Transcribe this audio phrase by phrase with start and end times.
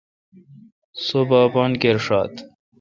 [1.05, 2.33] سوا با اپان کر شات۔